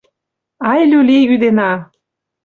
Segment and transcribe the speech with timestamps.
[0.71, 1.71] Ай, люли, ӱдена.